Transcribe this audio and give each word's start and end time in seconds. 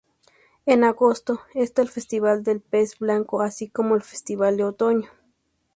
En 0.65 0.83
agosto 0.83 1.41
está 1.53 1.83
el 1.83 1.89
Festival 1.89 2.43
del 2.43 2.59
Pez 2.59 2.97
Blanco, 2.97 3.43
así 3.43 3.69
como 3.69 3.93
el 3.95 4.01
Festival 4.01 4.57
de 4.57 4.63
Otoño. 4.63 5.09